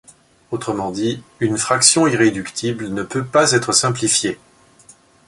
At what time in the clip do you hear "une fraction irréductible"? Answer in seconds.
1.39-2.87